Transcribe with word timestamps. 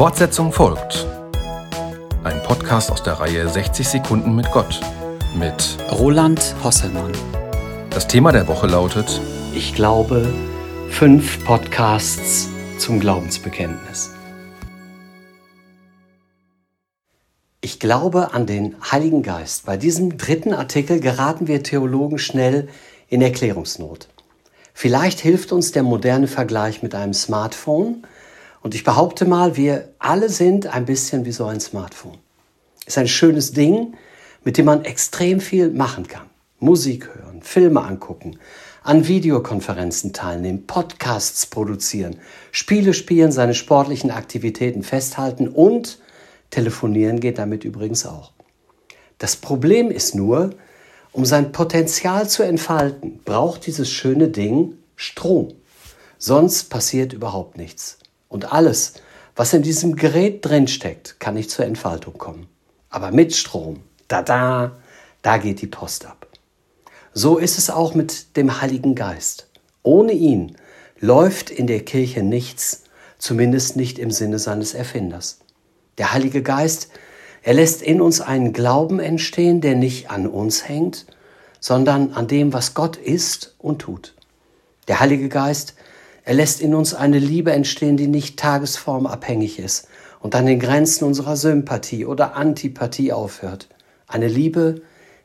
Fortsetzung 0.00 0.50
folgt. 0.50 1.06
Ein 2.24 2.42
Podcast 2.42 2.90
aus 2.90 3.02
der 3.02 3.20
Reihe 3.20 3.46
60 3.46 3.86
Sekunden 3.86 4.34
mit 4.34 4.50
Gott 4.50 4.80
mit 5.36 5.76
Roland 5.92 6.54
Hosselmann. 6.64 7.12
Das 7.90 8.08
Thema 8.08 8.32
der 8.32 8.48
Woche 8.48 8.66
lautet 8.66 9.20
Ich 9.54 9.74
glaube, 9.74 10.26
fünf 10.88 11.44
Podcasts 11.44 12.48
zum 12.78 12.98
Glaubensbekenntnis. 12.98 14.14
Ich 17.60 17.78
glaube 17.78 18.32
an 18.32 18.46
den 18.46 18.76
Heiligen 18.90 19.22
Geist. 19.22 19.66
Bei 19.66 19.76
diesem 19.76 20.16
dritten 20.16 20.54
Artikel 20.54 21.00
geraten 21.00 21.46
wir 21.46 21.62
Theologen 21.62 22.18
schnell 22.18 22.68
in 23.08 23.20
Erklärungsnot. 23.20 24.08
Vielleicht 24.72 25.20
hilft 25.20 25.52
uns 25.52 25.72
der 25.72 25.82
moderne 25.82 26.26
Vergleich 26.26 26.82
mit 26.82 26.94
einem 26.94 27.12
Smartphone. 27.12 28.06
Und 28.62 28.74
ich 28.74 28.84
behaupte 28.84 29.24
mal, 29.24 29.56
wir 29.56 29.94
alle 29.98 30.28
sind 30.28 30.66
ein 30.66 30.84
bisschen 30.84 31.24
wie 31.24 31.32
so 31.32 31.46
ein 31.46 31.60
Smartphone. 31.60 32.18
Ist 32.86 32.98
ein 32.98 33.08
schönes 33.08 33.52
Ding, 33.52 33.94
mit 34.44 34.58
dem 34.58 34.66
man 34.66 34.84
extrem 34.84 35.40
viel 35.40 35.70
machen 35.70 36.06
kann. 36.06 36.26
Musik 36.58 37.08
hören, 37.14 37.40
Filme 37.42 37.82
angucken, 37.82 38.38
an 38.82 39.08
Videokonferenzen 39.08 40.12
teilnehmen, 40.12 40.66
Podcasts 40.66 41.46
produzieren, 41.46 42.16
Spiele 42.52 42.92
spielen, 42.92 43.32
seine 43.32 43.54
sportlichen 43.54 44.10
Aktivitäten 44.10 44.82
festhalten 44.82 45.48
und 45.48 45.98
telefonieren 46.50 47.20
geht 47.20 47.38
damit 47.38 47.64
übrigens 47.64 48.04
auch. 48.04 48.32
Das 49.18 49.36
Problem 49.36 49.90
ist 49.90 50.14
nur, 50.14 50.50
um 51.12 51.24
sein 51.24 51.52
Potenzial 51.52 52.28
zu 52.28 52.42
entfalten, 52.42 53.20
braucht 53.24 53.66
dieses 53.66 53.90
schöne 53.90 54.28
Ding 54.28 54.74
Strom. 54.96 55.54
Sonst 56.18 56.64
passiert 56.64 57.12
überhaupt 57.14 57.56
nichts. 57.56 57.99
Und 58.30 58.50
alles, 58.50 58.94
was 59.36 59.52
in 59.52 59.60
diesem 59.60 59.96
Gerät 59.96 60.42
drinsteckt, 60.42 61.20
kann 61.20 61.34
nicht 61.34 61.50
zur 61.50 61.66
Entfaltung 61.66 62.16
kommen. 62.16 62.46
Aber 62.88 63.10
mit 63.10 63.34
Strom, 63.34 63.80
da 64.08 64.22
da, 64.22 64.78
da 65.20 65.36
geht 65.36 65.60
die 65.60 65.66
Post 65.66 66.06
ab. 66.06 66.26
So 67.12 67.36
ist 67.36 67.58
es 67.58 67.68
auch 67.68 67.94
mit 67.94 68.38
dem 68.38 68.62
Heiligen 68.62 68.94
Geist. 68.94 69.48
Ohne 69.82 70.12
ihn 70.12 70.56
läuft 70.98 71.50
in 71.50 71.66
der 71.66 71.80
Kirche 71.80 72.22
nichts, 72.22 72.84
zumindest 73.18 73.76
nicht 73.76 73.98
im 73.98 74.10
Sinne 74.10 74.38
seines 74.38 74.72
Erfinders. 74.72 75.40
Der 75.98 76.14
Heilige 76.14 76.42
Geist 76.42 76.88
er 77.42 77.54
lässt 77.54 77.82
in 77.82 78.00
uns 78.00 78.20
einen 78.20 78.52
Glauben 78.52 79.00
entstehen, 79.00 79.60
der 79.60 79.74
nicht 79.74 80.10
an 80.10 80.26
uns 80.26 80.68
hängt, 80.68 81.06
sondern 81.58 82.12
an 82.12 82.26
dem, 82.26 82.52
was 82.52 82.74
Gott 82.74 82.96
ist 82.96 83.54
und 83.58 83.80
tut. 83.80 84.14
Der 84.88 85.00
Heilige 85.00 85.28
Geist, 85.28 85.74
er 86.24 86.34
lässt 86.34 86.60
in 86.60 86.74
uns 86.74 86.94
eine 86.94 87.18
Liebe 87.18 87.52
entstehen, 87.52 87.96
die 87.96 88.06
nicht 88.06 88.38
tagesformabhängig 88.38 89.58
ist 89.58 89.88
und 90.20 90.34
an 90.34 90.46
den 90.46 90.60
Grenzen 90.60 91.04
unserer 91.04 91.36
Sympathie 91.36 92.04
oder 92.04 92.36
Antipathie 92.36 93.12
aufhört. 93.12 93.68
Eine 94.06 94.28
Liebe, 94.28 94.82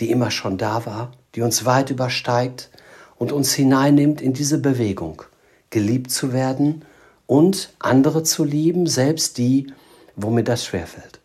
die 0.00 0.10
immer 0.10 0.30
schon 0.30 0.56
da 0.56 0.86
war, 0.86 1.12
die 1.34 1.42
uns 1.42 1.64
weit 1.64 1.90
übersteigt 1.90 2.70
und 3.16 3.32
uns 3.32 3.52
hineinnimmt 3.52 4.20
in 4.20 4.32
diese 4.32 4.58
Bewegung, 4.58 5.22
geliebt 5.70 6.10
zu 6.10 6.32
werden 6.32 6.84
und 7.26 7.74
andere 7.78 8.22
zu 8.22 8.44
lieben, 8.44 8.86
selbst 8.86 9.36
die, 9.38 9.72
womit 10.16 10.48
das 10.48 10.64
schwerfällt. 10.64 11.20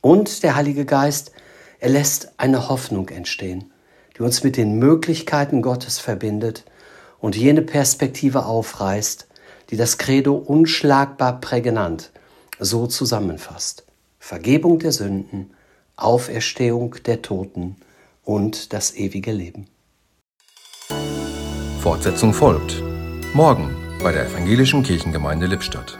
Und 0.00 0.42
der 0.42 0.56
Heilige 0.56 0.84
Geist, 0.84 1.32
er 1.80 1.90
lässt 1.90 2.32
eine 2.38 2.68
Hoffnung 2.68 3.08
entstehen, 3.10 3.72
die 4.16 4.22
uns 4.22 4.42
mit 4.42 4.56
den 4.56 4.78
Möglichkeiten 4.78 5.60
Gottes 5.60 5.98
verbindet 5.98 6.64
und 7.26 7.34
jene 7.34 7.62
Perspektive 7.62 8.46
aufreißt, 8.46 9.26
die 9.70 9.76
das 9.76 9.98
Credo 9.98 10.36
unschlagbar 10.36 11.40
prägnant 11.40 12.12
so 12.60 12.86
zusammenfasst. 12.86 13.84
Vergebung 14.20 14.78
der 14.78 14.92
Sünden, 14.92 15.50
Auferstehung 15.96 16.94
der 17.04 17.22
Toten 17.22 17.74
und 18.22 18.72
das 18.72 18.94
ewige 18.94 19.32
Leben. 19.32 19.66
Fortsetzung 21.80 22.32
folgt. 22.32 22.80
Morgen 23.34 23.74
bei 24.00 24.12
der 24.12 24.26
Evangelischen 24.26 24.84
Kirchengemeinde 24.84 25.46
Lippstadt. 25.46 25.98